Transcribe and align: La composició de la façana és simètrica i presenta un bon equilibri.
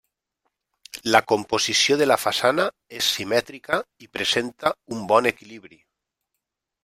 La 1.15 1.19
composició 1.31 1.97
de 2.03 2.07
la 2.07 2.17
façana 2.23 2.65
és 3.01 3.11
simètrica 3.17 3.79
i 4.07 4.11
presenta 4.19 4.71
un 4.97 5.03
bon 5.13 5.29
equilibri. 5.33 5.79